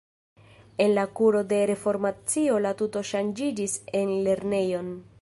En 0.85 0.93
la 0.99 1.03
kuro 1.19 1.43
de 1.51 1.59
Reformacio 1.71 2.57
la 2.67 2.75
tuto 2.83 3.07
ŝanĝiĝis 3.13 3.81
en 4.03 4.19
lernejon. 4.29 4.95